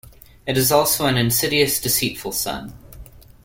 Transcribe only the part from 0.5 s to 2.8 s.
is also an insidious, deceitful sun.